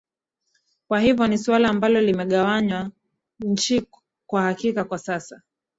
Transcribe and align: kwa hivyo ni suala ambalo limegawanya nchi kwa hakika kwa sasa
kwa 0.87 0.99
hivyo 0.99 1.27
ni 1.27 1.37
suala 1.37 1.69
ambalo 1.69 2.01
limegawanya 2.01 2.91
nchi 3.39 3.87
kwa 4.27 4.41
hakika 4.41 4.83
kwa 4.83 4.97
sasa 4.97 5.41